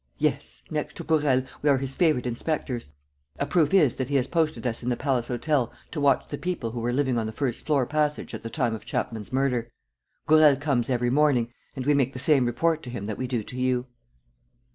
"Yes. 0.17 0.63
Next 0.71 0.97
to 0.97 1.03
Gourel, 1.03 1.43
we 1.61 1.69
are 1.69 1.77
his 1.77 1.93
favorite 1.93 2.25
inspectors. 2.25 2.91
A 3.37 3.45
proof 3.45 3.71
is 3.71 3.97
that 3.97 4.09
he 4.09 4.15
has 4.15 4.27
posted 4.27 4.65
us 4.65 4.81
in 4.81 4.89
the 4.89 4.95
Palace 4.97 5.27
Hotel 5.27 5.71
to 5.91 6.01
watch 6.01 6.27
the 6.27 6.39
people 6.39 6.71
who 6.71 6.79
were 6.79 6.91
living 6.91 7.19
on 7.19 7.27
the 7.27 7.31
first 7.31 7.67
floor 7.67 7.85
passage 7.85 8.33
at 8.33 8.41
the 8.41 8.49
time 8.49 8.73
of 8.73 8.83
Chapman's 8.83 9.31
murder. 9.31 9.69
Gourel 10.25 10.55
comes 10.55 10.89
every 10.89 11.11
morning, 11.11 11.53
and 11.75 11.85
we 11.85 11.93
make 11.93 12.13
the 12.13 12.17
same 12.17 12.47
report 12.47 12.81
to 12.81 12.89
him 12.89 13.05
that 13.05 13.19
we 13.19 13.27
do 13.27 13.43
to 13.43 13.55
you." 13.55 13.85